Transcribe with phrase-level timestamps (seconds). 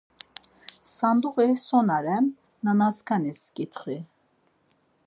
[0.95, 2.25] Sanduği so na ren
[2.63, 3.97] nanaskanis ǩitxi.